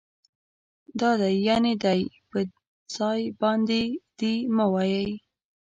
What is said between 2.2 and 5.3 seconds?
په ځای باندي دي مه وايئ